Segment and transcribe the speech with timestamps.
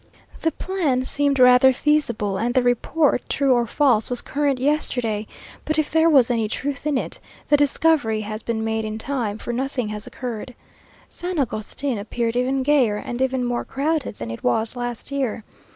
[0.41, 5.27] The plan seemed rather feasible, and the report, true or false, was current yesterday;
[5.63, 9.37] but if there was any truth in it, the discovery has been made in time,
[9.37, 10.55] for nothing has occurred.
[11.07, 15.43] San Agustin appeared even gayer and more crowded than it was last year.